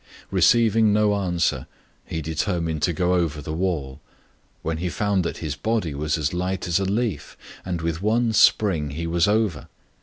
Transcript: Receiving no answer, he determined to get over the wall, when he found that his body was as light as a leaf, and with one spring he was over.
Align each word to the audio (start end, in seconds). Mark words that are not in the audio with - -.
Receiving 0.31 0.91
no 0.91 1.13
answer, 1.13 1.67
he 2.07 2.23
determined 2.23 2.81
to 2.81 2.91
get 2.91 3.03
over 3.03 3.39
the 3.39 3.53
wall, 3.53 4.01
when 4.63 4.77
he 4.77 4.89
found 4.89 5.23
that 5.23 5.37
his 5.45 5.55
body 5.55 5.93
was 5.93 6.17
as 6.17 6.33
light 6.33 6.67
as 6.67 6.79
a 6.79 6.85
leaf, 6.85 7.37
and 7.63 7.81
with 7.81 8.01
one 8.01 8.33
spring 8.33 8.89
he 8.89 9.05
was 9.05 9.27
over. 9.27 9.67